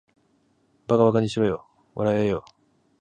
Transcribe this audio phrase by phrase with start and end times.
[0.87, 2.43] 馬鹿ばかにしろよ、笑わらえよ